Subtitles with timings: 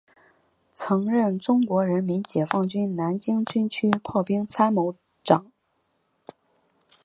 [0.71, 5.51] 曾任中国人民解放军南京军区炮兵参谋长。